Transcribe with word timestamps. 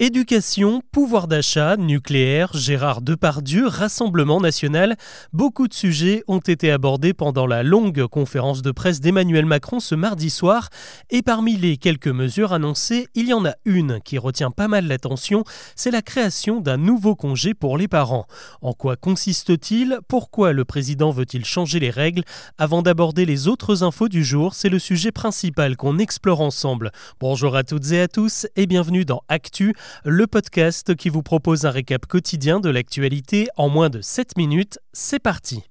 Éducation, 0.00 0.80
pouvoir 0.92 1.26
d'achat, 1.26 1.76
nucléaire, 1.76 2.52
Gérard 2.54 3.02
Depardieu, 3.02 3.66
Rassemblement 3.66 4.40
national, 4.40 4.96
beaucoup 5.32 5.66
de 5.66 5.74
sujets 5.74 6.22
ont 6.28 6.38
été 6.38 6.70
abordés 6.70 7.14
pendant 7.14 7.48
la 7.48 7.64
longue 7.64 8.06
conférence 8.06 8.62
de 8.62 8.70
presse 8.70 9.00
d'Emmanuel 9.00 9.44
Macron 9.44 9.80
ce 9.80 9.96
mardi 9.96 10.30
soir, 10.30 10.68
et 11.10 11.22
parmi 11.22 11.56
les 11.56 11.78
quelques 11.78 12.06
mesures 12.06 12.52
annoncées, 12.52 13.08
il 13.16 13.26
y 13.26 13.32
en 13.32 13.44
a 13.44 13.54
une 13.64 14.00
qui 14.00 14.18
retient 14.18 14.52
pas 14.52 14.68
mal 14.68 14.86
l'attention, 14.86 15.42
c'est 15.74 15.90
la 15.90 16.00
création 16.00 16.60
d'un 16.60 16.76
nouveau 16.76 17.16
congé 17.16 17.52
pour 17.52 17.76
les 17.76 17.88
parents. 17.88 18.28
En 18.62 18.74
quoi 18.74 18.94
consiste-t-il? 18.94 19.98
Pourquoi 20.06 20.52
le 20.52 20.64
président 20.64 21.10
veut-il 21.10 21.44
changer 21.44 21.80
les 21.80 21.90
règles? 21.90 22.22
Avant 22.56 22.82
d'aborder 22.82 23.26
les 23.26 23.48
autres 23.48 23.82
infos 23.82 24.08
du 24.08 24.22
jour, 24.22 24.54
c'est 24.54 24.68
le 24.68 24.78
sujet 24.78 25.10
principal 25.10 25.76
qu'on 25.76 25.98
explore 25.98 26.40
ensemble. 26.40 26.92
Bonjour 27.18 27.56
à 27.56 27.64
toutes 27.64 27.90
et 27.90 28.00
à 28.00 28.06
tous 28.06 28.46
et 28.54 28.66
bienvenue 28.66 29.04
dans 29.04 29.22
Actu 29.28 29.74
le 30.04 30.26
podcast 30.26 30.94
qui 30.94 31.08
vous 31.08 31.22
propose 31.22 31.66
un 31.66 31.70
récap 31.70 32.06
quotidien 32.06 32.60
de 32.60 32.70
l'actualité 32.70 33.48
en 33.56 33.68
moins 33.68 33.90
de 33.90 34.00
7 34.00 34.36
minutes. 34.36 34.78
C'est 34.92 35.18
parti 35.20 35.64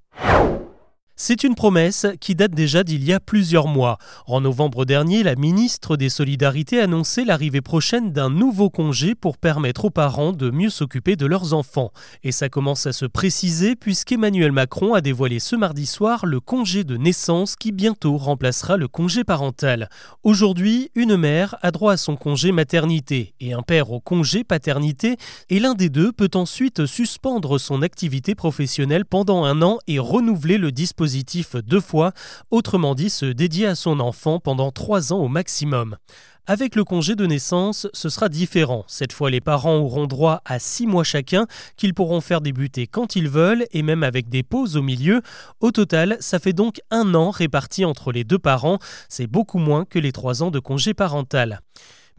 c'est 1.20 1.44
une 1.44 1.56
promesse 1.56 2.06
qui 2.22 2.36
date 2.36 2.52
déjà 2.52 2.84
d'il 2.84 3.04
y 3.04 3.12
a 3.12 3.20
plusieurs 3.20 3.68
mois. 3.68 3.98
En 4.28 4.40
novembre 4.40 4.86
dernier, 4.86 5.24
la 5.24 5.36
ministre 5.36 5.98
des 5.98 6.10
Solidarités 6.10 6.80
annonçait 6.80 7.26
l'arrivée 7.26 7.62
prochaine 7.62 8.14
d'un 8.14 8.30
nouveau 8.30 8.70
congé 8.70 9.16
pour 9.16 9.40
permettre 9.40 9.86
aux 9.86 9.90
parents 9.90 10.32
de 10.32 10.52
mieux 10.52 10.70
s'occuper 10.70 11.16
de 11.16 11.26
leurs 11.26 11.56
enfants. 11.56 11.92
Et 12.24 12.32
ça 12.32 12.50
commence 12.50 12.86
à 12.86 12.94
se 12.94 13.08
préciser 13.08 13.76
puisqu'Emmanuel 13.76 14.52
Macron 14.52 14.94
a 14.94 15.02
dévoilé 15.02 15.40
ce 15.40 15.56
mardi 15.56 15.88
soir 15.88 16.28
le 16.28 16.40
congé 16.40 16.84
de 16.84 16.98
naissance 16.98 17.56
qui 17.56 17.72
bientôt 17.72 18.18
remplacera 18.18 18.78
le 18.78 18.88
congé 18.88 19.24
parental. 19.24 19.90
Aujourd'hui, 20.22 20.92
une 20.94 21.18
mère 21.18 21.56
a 21.64 21.72
droit 21.72 21.94
à 21.94 21.98
son 21.98 22.16
congé 22.16 22.52
maternité 22.52 23.34
et 23.40 23.54
un 23.54 23.64
père 23.64 23.92
au 23.92 24.00
congé 24.00 24.44
paternité 24.44 25.18
et 25.50 25.60
l'un 25.60 25.74
des 25.74 25.90
deux 25.90 26.12
peut 26.12 26.30
ensuite 26.36 26.86
suspendre 26.86 27.60
son 27.60 27.82
activité 27.82 28.36
professionnelle 28.36 29.04
pendant 29.04 29.46
un 29.46 29.64
an 29.64 29.80
et 29.88 29.98
renouveler 29.98 30.60
le 30.60 30.72
dispositif 30.72 31.07
deux 31.62 31.82
fois, 31.82 32.14
autrement 32.52 32.96
dit 32.96 33.10
se 33.10 33.26
dédier 33.26 33.68
à 33.68 33.76
son 33.76 34.00
enfant 34.00 34.40
pendant 34.40 34.72
trois 34.72 35.14
ans 35.14 35.20
au 35.20 35.28
maximum. 35.28 35.98
Avec 36.50 36.76
le 36.76 36.86
congé 36.86 37.16
de 37.16 37.26
naissance, 37.26 37.88
ce 37.92 38.08
sera 38.08 38.30
différent. 38.30 38.86
Cette 38.88 39.12
fois, 39.12 39.30
les 39.30 39.42
parents 39.42 39.76
auront 39.76 40.08
droit 40.08 40.42
à 40.46 40.60
six 40.60 40.88
mois 40.88 41.04
chacun, 41.04 41.46
qu'ils 41.76 41.94
pourront 41.94 42.22
faire 42.22 42.40
débuter 42.40 42.88
quand 42.88 43.18
ils 43.18 43.28
veulent, 43.28 43.66
et 43.72 43.84
même 43.84 44.02
avec 44.02 44.30
des 44.30 44.44
pauses 44.44 44.78
au 44.78 44.82
milieu. 44.82 45.22
Au 45.60 45.72
total, 45.72 46.16
ça 46.22 46.40
fait 46.40 46.54
donc 46.54 46.80
un 46.90 47.16
an 47.16 47.32
réparti 47.32 47.84
entre 47.84 48.14
les 48.14 48.24
deux 48.24 48.40
parents. 48.40 48.80
C'est 49.10 49.28
beaucoup 49.28 49.60
moins 49.60 49.84
que 49.84 50.00
les 50.00 50.14
trois 50.14 50.42
ans 50.42 50.50
de 50.50 50.60
congé 50.60 50.94
parental. 50.94 51.60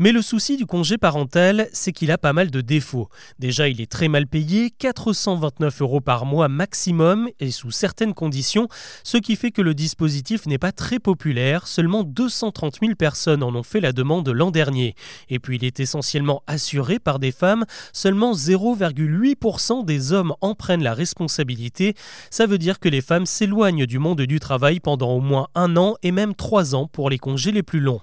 Mais 0.01 0.13
le 0.13 0.23
souci 0.23 0.57
du 0.57 0.65
congé 0.65 0.97
parental, 0.97 1.69
c'est 1.73 1.91
qu'il 1.91 2.13
a 2.13 2.19
pas 2.19 2.33
mal 2.33 2.53
de 2.53 2.61
défauts. 2.61 3.09
Déjà, 3.41 3.69
il 3.69 3.81
est 3.81 3.91
très 3.91 4.07
mal 4.07 4.29
payé, 4.29 4.71
429 4.71 5.83
euros 5.83 6.01
par 6.01 6.25
mois 6.25 6.47
maximum 6.47 7.29
et 7.41 7.51
sous 7.51 7.73
certaines 7.73 8.15
conditions, 8.15 8.69
ce 9.03 9.17
qui 9.17 9.35
fait 9.35 9.51
que 9.51 9.61
le 9.61 9.75
dispositif 9.75 10.47
n'est 10.47 10.57
pas 10.57 10.71
très 10.71 11.01
populaire. 11.01 11.67
Seulement 11.67 12.05
230 12.05 12.79
000 12.81 12.95
personnes 12.95 13.43
en 13.43 13.53
ont 13.57 13.65
fait 13.65 13.81
la 13.81 13.93
demande 13.93 14.29
l'an 14.29 14.53
dernier. 14.53 14.95
Et 15.31 15.41
puis, 15.41 15.57
il 15.57 15.65
est 15.65 15.81
essentiellement 15.81 16.45
assuré 16.47 17.01
par 17.01 17.19
des 17.19 17.33
femmes. 17.33 17.65
Seulement 17.93 18.35
0,8% 18.35 19.85
des 19.85 20.13
hommes 20.13 20.33
en 20.41 20.55
prennent 20.55 20.85
la 20.85 20.95
responsabilité. 20.95 21.95
Ça 22.31 22.47
veut 22.47 22.59
dire 22.59 22.79
que 22.79 22.89
les 22.89 23.01
femmes 23.01 23.27
s'éloignent 23.27 23.87
du 23.87 23.99
monde 23.99 24.21
du 24.21 24.39
travail 24.39 24.79
pendant 24.79 25.11
au 25.11 25.21
moins 25.21 25.49
un 25.57 25.77
an 25.77 25.97
et 26.05 26.13
même 26.13 26.37
trois 26.37 26.77
ans 26.77 26.87
pour 26.87 27.11
les 27.11 27.19
congés 27.19 27.51
les 27.51 27.65
plus 27.65 27.81
longs. 27.81 28.01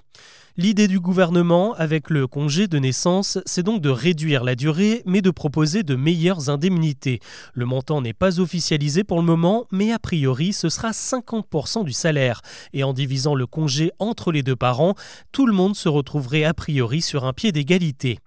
L'idée 0.58 0.88
du 0.88 1.00
gouvernement 1.00 1.74
avec 1.74 2.08
le 2.08 2.26
congé 2.26 2.66
de 2.66 2.78
naissance, 2.78 3.36
c'est 3.44 3.62
donc 3.62 3.82
de 3.82 3.90
réduire 3.90 4.42
la 4.42 4.54
durée, 4.54 5.02
mais 5.04 5.20
de 5.20 5.30
proposer 5.30 5.82
de 5.82 5.96
meilleures 5.96 6.48
indemnités. 6.48 7.20
Le 7.52 7.66
montant 7.66 8.00
n'est 8.00 8.14
pas 8.14 8.40
officialisé 8.40 9.04
pour 9.04 9.18
le 9.18 9.24
moment, 9.26 9.66
mais 9.70 9.92
a 9.92 9.98
priori 9.98 10.54
ce 10.54 10.70
sera 10.70 10.92
50% 10.92 11.84
du 11.84 11.92
salaire. 11.92 12.40
Et 12.72 12.84
en 12.84 12.94
divisant 12.94 13.34
le 13.34 13.46
congé 13.46 13.90
entre 13.98 14.32
les 14.32 14.42
deux 14.42 14.56
parents, 14.56 14.94
tout 15.30 15.44
le 15.44 15.52
monde 15.52 15.76
se 15.76 15.90
retrouverait 15.90 16.44
a 16.44 16.54
priori 16.54 17.02
sur 17.02 17.26
un 17.26 17.34
pied 17.34 17.52
d'égalité. 17.52 18.18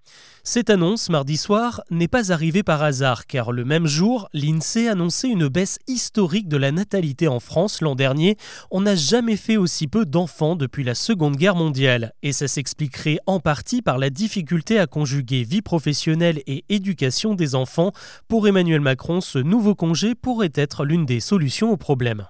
Cette 0.44 0.70
annonce, 0.70 1.09
mardi 1.09 1.38
soir, 1.38 1.81
n'est 1.92 2.08
pas 2.08 2.31
arrivée 2.31 2.64
par 2.64 2.81
hasard, 2.81 3.28
car 3.28 3.52
le 3.52 3.66
même 3.66 3.86
jour, 3.86 4.30
l'INSEE 4.34 4.88
annonçait 4.88 5.28
une 5.28 5.47
baisse 5.47 5.78
historique 5.88 6.47
de 6.47 6.58
la 6.58 6.72
natalité 6.72 7.28
en 7.28 7.40
France 7.40 7.81
l'an 7.81 7.94
dernier. 7.94 8.38
On 8.72 8.81
n'a 8.81 8.96
jamais 8.96 9.36
fait 9.36 9.58
aussi 9.58 9.88
peu 9.88 10.06
d'enfants 10.06 10.56
depuis 10.56 10.84
la 10.84 10.96
Seconde 10.96 11.36
Guerre 11.36 11.56
mondiale, 11.56 12.14
et 12.24 12.31
ça 12.31 12.48
s'expliquerait 12.48 13.19
en 13.28 13.40
partie 13.40 13.81
par 13.81 13.98
la 13.98 14.09
difficulté 14.09 14.80
à 14.80 14.88
conjuguer 14.88 15.44
vie 15.44 15.62
professionnelle 15.62 16.42
et 16.48 16.64
éducation 16.69 17.36
des 17.36 17.53
enfants. 17.53 17.92
Pour 18.28 18.48
Emmanuel 18.48 18.81
Macron, 18.81 19.22
ce 19.22 19.40
nouveau 19.40 19.75
congé 19.75 20.16
pourrait 20.16 20.53
être 20.56 20.84
l'une 20.86 21.06
des 21.06 21.19
solutions 21.19 21.72
au 21.72 21.78
problème. 21.78 22.25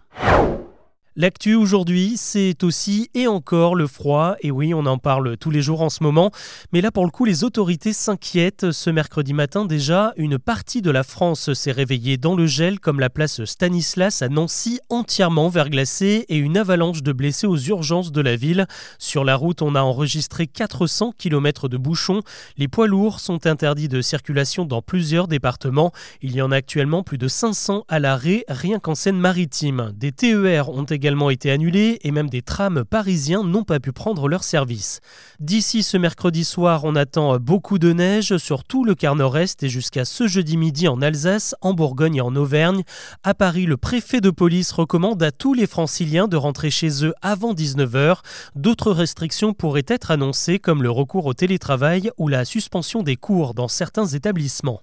L'actu 1.15 1.55
aujourd'hui, 1.55 2.13
c'est 2.17 2.63
aussi 2.63 3.09
et 3.15 3.27
encore 3.27 3.73
le 3.73 3.87
froid. 3.87 4.35
Et 4.41 4.51
oui, 4.51 4.73
on 4.75 4.85
en 4.85 4.99
parle 4.99 5.37
tous 5.37 5.49
les 5.49 5.61
jours 5.61 5.81
en 5.81 5.89
ce 5.89 6.03
moment. 6.03 6.31
Mais 6.71 6.81
là, 6.81 6.91
pour 6.91 7.03
le 7.03 7.09
coup, 7.09 7.25
les 7.25 7.43
autorités 7.43 7.93
s'inquiètent. 7.93 8.71
Ce 8.71 8.91
mercredi 8.91 9.33
matin, 9.33 9.65
déjà, 9.65 10.13
une 10.17 10.37
partie 10.37 10.83
de 10.83 10.91
la 10.91 11.03
France 11.03 11.51
s'est 11.53 11.71
réveillée 11.71 12.17
dans 12.17 12.35
le 12.35 12.45
gel, 12.45 12.79
comme 12.79 12.99
la 12.99 13.09
place 13.09 13.43
Stanislas 13.43 14.21
à 14.21 14.29
Nancy, 14.29 14.79
entièrement 14.89 15.49
verglacée 15.49 16.25
et 16.29 16.37
une 16.37 16.57
avalanche 16.57 17.01
de 17.01 17.11
blessés 17.11 17.47
aux 17.47 17.57
urgences 17.57 18.11
de 18.11 18.21
la 18.21 18.35
ville. 18.35 18.67
Sur 18.99 19.25
la 19.25 19.35
route, 19.35 19.63
on 19.63 19.73
a 19.73 19.81
enregistré 19.81 20.45
400 20.45 21.13
km 21.17 21.67
de 21.67 21.77
bouchons. 21.77 22.21
Les 22.57 22.67
poids 22.67 22.87
lourds 22.87 23.19
sont 23.19 23.47
interdits 23.47 23.89
de 23.89 24.01
circulation 24.01 24.63
dans 24.63 24.83
plusieurs 24.83 25.27
départements. 25.27 25.91
Il 26.21 26.35
y 26.35 26.41
en 26.41 26.51
a 26.51 26.57
actuellement 26.57 27.01
plus 27.01 27.17
de 27.17 27.27
500 27.27 27.85
à 27.87 27.99
l'arrêt, 27.99 28.45
rien 28.47 28.79
qu'en 28.79 28.93
Seine-Maritime. 28.93 29.91
Des 29.95 30.11
TER 30.11 30.69
ont 30.69 30.83
été 31.29 31.51
annulés 31.51 31.99
et 32.03 32.11
même 32.11 32.29
des 32.29 32.41
trams 32.41 32.83
parisiens 32.83 33.43
n'ont 33.43 33.63
pas 33.63 33.79
pu 33.79 33.91
prendre 33.91 34.27
leur 34.27 34.43
service. 34.43 34.99
D'ici 35.39 35.83
ce 35.83 35.97
mercredi 35.97 36.43
soir, 36.43 36.83
on 36.83 36.95
attend 36.95 37.37
beaucoup 37.37 37.79
de 37.79 37.93
neige 37.93 38.37
sur 38.37 38.63
tout 38.63 38.85
le 38.85 38.95
quart 38.95 39.15
nord-est 39.15 39.63
et 39.63 39.69
jusqu'à 39.69 40.05
ce 40.05 40.27
jeudi 40.27 40.57
midi 40.57 40.87
en 40.87 41.01
Alsace, 41.01 41.55
en 41.61 41.73
Bourgogne 41.73 42.17
et 42.17 42.21
en 42.21 42.35
Auvergne. 42.35 42.83
À 43.23 43.33
Paris, 43.33 43.65
le 43.65 43.77
préfet 43.77 44.21
de 44.21 44.29
police 44.29 44.71
recommande 44.71 45.21
à 45.23 45.31
tous 45.31 45.53
les 45.53 45.67
franciliens 45.67 46.27
de 46.27 46.37
rentrer 46.37 46.69
chez 46.69 47.05
eux 47.05 47.13
avant 47.21 47.53
19h. 47.53 48.19
D'autres 48.55 48.91
restrictions 48.91 49.53
pourraient 49.53 49.83
être 49.87 50.11
annoncées 50.11 50.59
comme 50.59 50.83
le 50.83 50.91
recours 50.91 51.25
au 51.25 51.33
télétravail 51.33 52.11
ou 52.17 52.27
la 52.27 52.45
suspension 52.45 53.03
des 53.03 53.15
cours 53.15 53.53
dans 53.53 53.67
certains 53.67 54.07
établissements. 54.07 54.81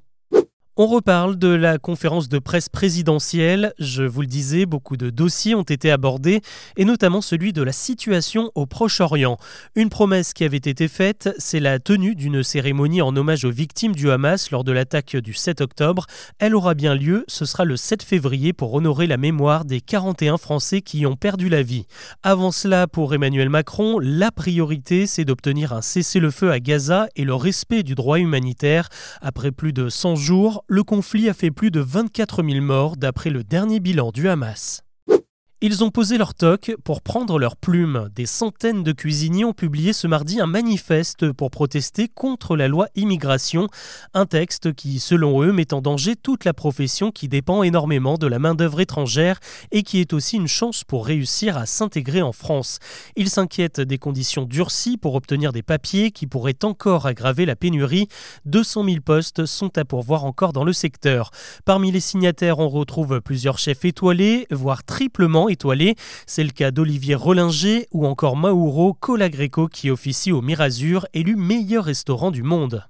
On 0.78 0.88
reparle 0.88 1.38
de 1.38 1.48
la 1.48 1.78
conférence 1.78 2.28
de 2.28 2.38
presse 2.38 2.68
présidentielle. 2.68 3.72
Je 3.78 4.02
vous 4.02 4.20
le 4.20 4.26
disais, 4.26 4.66
beaucoup 4.66 4.98
de 4.98 5.08
dossiers 5.08 5.54
ont 5.54 5.62
été 5.62 5.90
abordés, 5.90 6.42
et 6.76 6.84
notamment 6.84 7.22
celui 7.22 7.54
de 7.54 7.62
la 7.62 7.72
situation 7.72 8.52
au 8.54 8.66
Proche-Orient. 8.66 9.38
Une 9.74 9.88
promesse 9.88 10.34
qui 10.34 10.44
avait 10.44 10.58
été 10.58 10.86
faite, 10.86 11.30
c'est 11.38 11.60
la 11.60 11.78
tenue 11.78 12.14
d'une 12.14 12.42
cérémonie 12.42 13.00
en 13.00 13.16
hommage 13.16 13.46
aux 13.46 13.50
victimes 13.50 13.94
du 13.94 14.10
Hamas 14.10 14.50
lors 14.50 14.64
de 14.64 14.72
l'attaque 14.72 15.16
du 15.16 15.32
7 15.32 15.62
octobre. 15.62 16.04
Elle 16.40 16.54
aura 16.54 16.74
bien 16.74 16.94
lieu, 16.94 17.24
ce 17.26 17.46
sera 17.46 17.64
le 17.64 17.78
7 17.78 18.02
février 18.02 18.52
pour 18.52 18.74
honorer 18.74 19.06
la 19.06 19.16
mémoire 19.16 19.64
des 19.64 19.80
41 19.80 20.36
Français 20.36 20.82
qui 20.82 20.98
y 20.98 21.06
ont 21.06 21.16
perdu 21.16 21.48
la 21.48 21.62
vie. 21.62 21.86
Avant 22.22 22.52
cela, 22.52 22.86
pour 22.86 23.14
Emmanuel 23.14 23.48
Macron, 23.48 23.98
la 23.98 24.30
priorité, 24.30 25.06
c'est 25.06 25.24
d'obtenir 25.24 25.72
un 25.72 25.80
cessez-le-feu 25.80 26.50
à 26.50 26.60
Gaza 26.60 27.08
et 27.16 27.24
le 27.24 27.34
respect 27.34 27.82
du 27.82 27.94
droit 27.94 28.18
humanitaire. 28.18 28.90
Après 29.22 29.52
plus 29.52 29.72
de 29.72 29.88
100 29.88 30.16
jours, 30.16 30.64
le 30.68 30.82
conflit 30.82 31.28
a 31.28 31.34
fait 31.34 31.50
plus 31.50 31.70
de 31.70 31.80
24 31.80 32.42
000 32.42 32.60
morts 32.64 32.96
d'après 32.96 33.30
le 33.30 33.44
dernier 33.44 33.78
bilan 33.78 34.10
du 34.10 34.28
Hamas. 34.28 34.85
Ils 35.68 35.82
ont 35.82 35.90
posé 35.90 36.16
leur 36.16 36.32
toque 36.32 36.76
pour 36.84 37.02
prendre 37.02 37.40
leur 37.40 37.56
plume. 37.56 38.08
Des 38.14 38.26
centaines 38.26 38.84
de 38.84 38.92
cuisiniers 38.92 39.44
ont 39.44 39.52
publié 39.52 39.92
ce 39.92 40.06
mardi 40.06 40.40
un 40.40 40.46
manifeste 40.46 41.32
pour 41.32 41.50
protester 41.50 42.06
contre 42.06 42.56
la 42.56 42.68
loi 42.68 42.86
immigration, 42.94 43.66
un 44.14 44.26
texte 44.26 44.74
qui, 44.74 45.00
selon 45.00 45.42
eux, 45.42 45.50
met 45.50 45.74
en 45.74 45.80
danger 45.80 46.14
toute 46.14 46.44
la 46.44 46.54
profession 46.54 47.10
qui 47.10 47.26
dépend 47.26 47.64
énormément 47.64 48.14
de 48.14 48.28
la 48.28 48.38
main-d'œuvre 48.38 48.78
étrangère 48.78 49.40
et 49.72 49.82
qui 49.82 49.98
est 49.98 50.12
aussi 50.12 50.36
une 50.36 50.46
chance 50.46 50.84
pour 50.84 51.04
réussir 51.04 51.58
à 51.58 51.66
s'intégrer 51.66 52.22
en 52.22 52.30
France. 52.30 52.78
Ils 53.16 53.28
s'inquiètent 53.28 53.80
des 53.80 53.98
conditions 53.98 54.44
durcies 54.44 54.96
pour 54.96 55.16
obtenir 55.16 55.50
des 55.52 55.64
papiers 55.64 56.12
qui 56.12 56.28
pourraient 56.28 56.62
encore 56.62 57.06
aggraver 57.06 57.44
la 57.44 57.56
pénurie. 57.56 58.06
200 58.44 58.84
000 58.84 58.96
postes 59.04 59.46
sont 59.46 59.76
à 59.78 59.84
pourvoir 59.84 60.26
encore 60.26 60.52
dans 60.52 60.62
le 60.62 60.72
secteur. 60.72 61.32
Parmi 61.64 61.90
les 61.90 61.98
signataires, 61.98 62.60
on 62.60 62.68
retrouve 62.68 63.20
plusieurs 63.20 63.58
chefs 63.58 63.84
étoilés, 63.84 64.46
voire 64.52 64.84
triplement 64.84 65.48
C'est 66.26 66.44
le 66.44 66.50
cas 66.50 66.70
d'Olivier 66.70 67.14
Rollinger 67.14 67.86
ou 67.92 68.06
encore 68.06 68.36
Mauro 68.36 68.94
Colagreco 68.94 69.68
qui 69.68 69.90
officie 69.90 70.32
au 70.32 70.42
Mirazur, 70.42 71.06
élu 71.14 71.36
meilleur 71.36 71.84
restaurant 71.84 72.30
du 72.30 72.42
monde. 72.42 72.84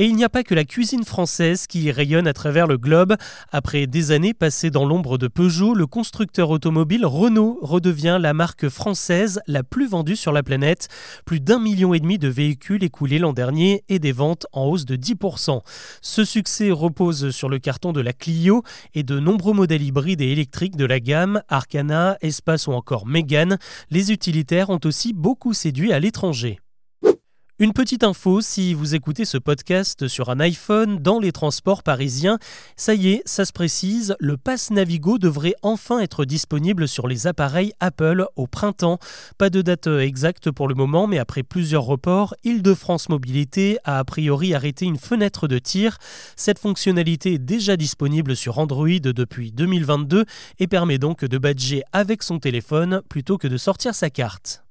Et 0.00 0.04
il 0.04 0.14
n'y 0.14 0.22
a 0.22 0.28
pas 0.28 0.44
que 0.44 0.54
la 0.54 0.64
cuisine 0.64 1.02
française 1.02 1.66
qui 1.66 1.90
rayonne 1.90 2.28
à 2.28 2.32
travers 2.32 2.68
le 2.68 2.78
globe. 2.78 3.16
Après 3.50 3.88
des 3.88 4.12
années 4.12 4.32
passées 4.32 4.70
dans 4.70 4.86
l'ombre 4.86 5.18
de 5.18 5.26
Peugeot, 5.26 5.74
le 5.74 5.88
constructeur 5.88 6.50
automobile 6.50 7.04
Renault 7.04 7.58
redevient 7.62 8.18
la 8.20 8.32
marque 8.32 8.68
française 8.68 9.40
la 9.48 9.64
plus 9.64 9.88
vendue 9.88 10.14
sur 10.14 10.30
la 10.30 10.44
planète. 10.44 10.86
Plus 11.24 11.40
d'un 11.40 11.58
million 11.58 11.94
et 11.94 11.98
demi 11.98 12.16
de 12.16 12.28
véhicules 12.28 12.84
écoulés 12.84 13.18
l'an 13.18 13.32
dernier 13.32 13.82
et 13.88 13.98
des 13.98 14.12
ventes 14.12 14.46
en 14.52 14.66
hausse 14.66 14.84
de 14.84 14.94
10%. 14.94 15.62
Ce 16.00 16.24
succès 16.24 16.70
repose 16.70 17.30
sur 17.30 17.48
le 17.48 17.58
carton 17.58 17.92
de 17.92 18.00
la 18.00 18.12
Clio 18.12 18.62
et 18.94 19.02
de 19.02 19.18
nombreux 19.18 19.52
modèles 19.52 19.82
hybrides 19.82 20.20
et 20.20 20.30
électriques 20.30 20.76
de 20.76 20.84
la 20.84 21.00
gamme 21.00 21.42
Arcana, 21.48 22.18
Espace 22.20 22.68
ou 22.68 22.72
encore 22.72 23.04
Mégane. 23.04 23.58
Les 23.90 24.12
utilitaires 24.12 24.70
ont 24.70 24.80
aussi 24.84 25.12
beaucoup 25.12 25.54
séduit 25.54 25.92
à 25.92 25.98
l'étranger. 25.98 26.60
Une 27.60 27.72
petite 27.72 28.04
info, 28.04 28.40
si 28.40 28.72
vous 28.72 28.94
écoutez 28.94 29.24
ce 29.24 29.36
podcast 29.36 30.06
sur 30.06 30.30
un 30.30 30.38
iPhone 30.38 30.98
dans 30.98 31.18
les 31.18 31.32
transports 31.32 31.82
parisiens, 31.82 32.38
ça 32.76 32.94
y 32.94 33.08
est, 33.08 33.22
ça 33.26 33.44
se 33.44 33.52
précise, 33.52 34.14
le 34.20 34.36
Pass 34.36 34.70
Navigo 34.70 35.18
devrait 35.18 35.56
enfin 35.62 35.98
être 35.98 36.24
disponible 36.24 36.86
sur 36.86 37.08
les 37.08 37.26
appareils 37.26 37.72
Apple 37.80 38.26
au 38.36 38.46
printemps. 38.46 39.00
Pas 39.38 39.50
de 39.50 39.60
date 39.60 39.88
exacte 39.88 40.52
pour 40.52 40.68
le 40.68 40.76
moment, 40.76 41.08
mais 41.08 41.18
après 41.18 41.42
plusieurs 41.42 41.82
reports, 41.82 42.36
Île-de-France 42.44 43.08
Mobilité 43.08 43.78
a 43.82 43.98
a 43.98 44.04
priori 44.04 44.54
arrêté 44.54 44.84
une 44.84 44.96
fenêtre 44.96 45.48
de 45.48 45.58
tir. 45.58 45.98
Cette 46.36 46.60
fonctionnalité 46.60 47.34
est 47.34 47.38
déjà 47.38 47.76
disponible 47.76 48.36
sur 48.36 48.60
Android 48.60 49.00
depuis 49.02 49.50
2022 49.50 50.26
et 50.60 50.68
permet 50.68 50.98
donc 50.98 51.24
de 51.24 51.38
badger 51.38 51.82
avec 51.92 52.22
son 52.22 52.38
téléphone 52.38 53.02
plutôt 53.08 53.36
que 53.36 53.48
de 53.48 53.56
sortir 53.56 53.96
sa 53.96 54.10
carte. 54.10 54.62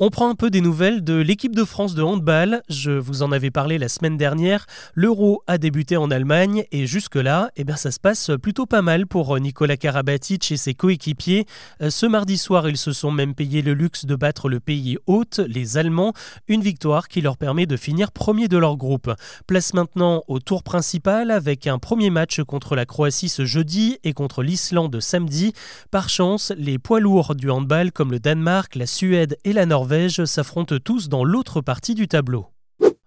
On 0.00 0.10
prend 0.10 0.28
un 0.28 0.34
peu 0.34 0.50
des 0.50 0.60
nouvelles 0.60 1.04
de 1.04 1.14
l'équipe 1.14 1.54
de 1.54 1.62
France 1.62 1.94
de 1.94 2.02
handball. 2.02 2.62
Je 2.68 2.90
vous 2.90 3.22
en 3.22 3.30
avais 3.30 3.52
parlé 3.52 3.78
la 3.78 3.88
semaine 3.88 4.16
dernière. 4.16 4.66
L'Euro 4.94 5.44
a 5.46 5.56
débuté 5.56 5.96
en 5.96 6.10
Allemagne 6.10 6.64
et 6.72 6.88
jusque-là, 6.88 7.52
eh 7.54 7.62
bien, 7.62 7.76
ça 7.76 7.92
se 7.92 8.00
passe 8.00 8.32
plutôt 8.42 8.66
pas 8.66 8.82
mal 8.82 9.06
pour 9.06 9.38
Nicolas 9.38 9.76
Karabatic 9.76 10.50
et 10.50 10.56
ses 10.56 10.74
coéquipiers. 10.74 11.46
Euh, 11.80 11.90
ce 11.90 12.06
mardi 12.06 12.38
soir, 12.38 12.68
ils 12.68 12.76
se 12.76 12.90
sont 12.90 13.12
même 13.12 13.36
payé 13.36 13.62
le 13.62 13.72
luxe 13.72 14.04
de 14.04 14.16
battre 14.16 14.48
le 14.48 14.58
pays 14.58 14.98
hôte, 15.06 15.38
les 15.46 15.78
Allemands, 15.78 16.12
une 16.48 16.62
victoire 16.62 17.06
qui 17.06 17.20
leur 17.20 17.36
permet 17.36 17.66
de 17.66 17.76
finir 17.76 18.10
premier 18.10 18.48
de 18.48 18.58
leur 18.58 18.76
groupe. 18.76 19.12
Place 19.46 19.74
maintenant 19.74 20.24
au 20.26 20.40
tour 20.40 20.64
principal 20.64 21.30
avec 21.30 21.68
un 21.68 21.78
premier 21.78 22.10
match 22.10 22.42
contre 22.42 22.74
la 22.74 22.84
Croatie 22.84 23.28
ce 23.28 23.44
jeudi 23.44 23.98
et 24.02 24.12
contre 24.12 24.42
l'Islande 24.42 24.98
samedi. 24.98 25.52
Par 25.92 26.08
chance, 26.08 26.52
les 26.58 26.80
poids 26.80 26.98
lourds 26.98 27.36
du 27.36 27.48
handball 27.48 27.92
comme 27.92 28.10
le 28.10 28.18
Danemark, 28.18 28.74
la 28.74 28.86
Suède 28.86 29.38
et 29.44 29.52
la 29.52 29.66
Norvège 29.66 29.83
s'affrontent 30.26 30.78
tous 30.78 31.08
dans 31.08 31.24
l'autre 31.24 31.60
partie 31.60 31.94
du 31.94 32.08
tableau. 32.08 32.53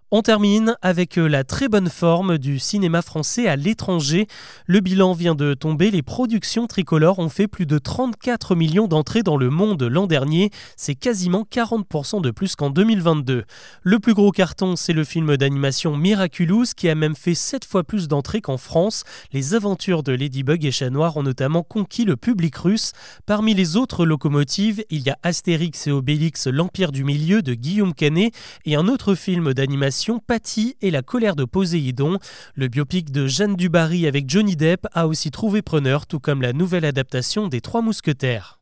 On 0.09 0.21
termine 0.21 0.77
avec 0.81 1.17
euh, 1.17 1.27
la 1.27 1.43
très 1.43 1.67
bonne 1.67 1.89
forme 1.89 2.37
du 2.37 2.59
cinéma 2.59 3.01
français 3.01 3.49
à 3.49 3.57
l'étranger. 3.57 4.27
Le 4.65 4.79
bilan 4.79 5.11
vient 5.11 5.35
de 5.35 5.53
tomber, 5.53 5.91
les 5.91 6.01
productions 6.01 6.65
tricolores 6.65 7.19
ont 7.19 7.27
fait 7.27 7.49
plus 7.49 7.65
de 7.65 7.77
34 7.77 8.55
millions 8.55 8.87
d'entrées 8.87 9.21
dans 9.21 9.35
le 9.35 9.49
monde 9.49 9.83
l'an 9.83 10.07
dernier, 10.07 10.49
c'est 10.77 10.95
quasiment 10.95 11.45
40% 11.51 12.21
de 12.21 12.31
plus 12.31 12.55
qu'en 12.55 12.69
2022. 12.69 13.43
Le 13.81 13.99
plus 13.99 14.13
gros 14.13 14.31
carton, 14.31 14.77
c'est 14.77 14.93
le 14.93 15.03
film 15.03 15.35
d'animation 15.35 15.97
Miraculous 15.97 16.67
qui 16.77 16.87
a 16.87 16.95
même 16.95 17.15
fait 17.17 17.35
7 17.35 17.65
fois 17.65 17.83
plus 17.83 18.07
d'entrées 18.07 18.39
qu'en 18.39 18.55
France. 18.55 19.03
Les 19.33 19.55
aventures 19.55 20.03
de 20.03 20.13
Ladybug 20.13 20.63
et 20.63 20.71
Chat 20.71 20.89
Noir 20.89 21.17
ont 21.17 21.23
notamment 21.23 21.63
conquis 21.63 22.05
le 22.05 22.15
public 22.15 22.55
russe. 22.55 22.93
Parmi 23.25 23.53
les 23.53 23.75
autres 23.75 24.05
locomotives, 24.05 24.85
il 24.89 25.01
y 25.01 25.09
a 25.09 25.17
Astérix 25.23 25.85
et 25.87 25.91
Obélix, 25.91 26.47
l'Empire 26.47 26.93
du 26.93 27.03
Milieu 27.03 27.41
de 27.41 27.53
Guillaume 27.53 27.93
Canet 27.93 28.33
et 28.63 28.77
un 28.77 28.87
autre 28.87 29.13
film 29.13 29.53
d'animation 29.53 29.96
Patty 30.25 30.75
et 30.81 30.91
la 30.91 31.01
colère 31.01 31.35
de 31.35 31.43
Poséidon. 31.43 32.19
Le 32.55 32.67
biopic 32.67 33.11
de 33.11 33.27
Jeanne 33.27 33.55
Dubarry 33.55 34.07
avec 34.07 34.29
Johnny 34.29 34.55
Depp 34.55 34.87
a 34.93 35.07
aussi 35.07 35.31
trouvé 35.31 35.61
preneur, 35.61 36.05
tout 36.05 36.19
comme 36.19 36.41
la 36.41 36.53
nouvelle 36.53 36.85
adaptation 36.85 37.47
des 37.47 37.61
Trois 37.61 37.81
Mousquetaires. 37.81 38.59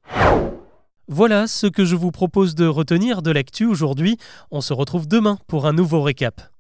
Voilà 1.08 1.48
ce 1.48 1.68
que 1.68 1.86
je 1.86 1.96
vous 1.96 2.12
propose 2.12 2.56
de 2.56 2.66
retenir 2.66 3.22
de 3.22 3.32
l'actu 3.32 3.66
aujourd'hui. 3.66 4.18
On 4.50 4.62
se 4.62 4.74
retrouve 4.74 5.08
demain 5.08 5.38
pour 5.48 5.68
un 5.68 5.74
nouveau 5.74 6.02
récap. 6.02 6.55